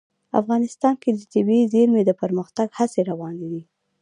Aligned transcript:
افغانستان 0.39 0.93
کې 1.01 1.09
د 1.13 1.21
طبیعي 1.33 1.65
زیرمې 1.73 2.01
د 2.05 2.11
پرمختګ 2.21 2.67
هڅې 2.77 3.01
روانې 3.09 3.47
دي. 3.51 3.63